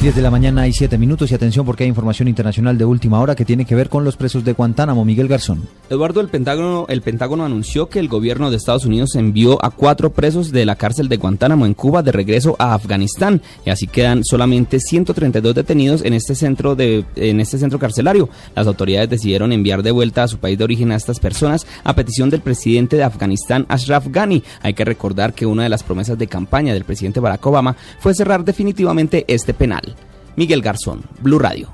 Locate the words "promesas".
25.82-26.16